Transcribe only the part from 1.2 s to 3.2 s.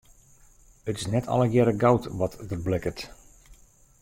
allegearre goud wat der blikkert.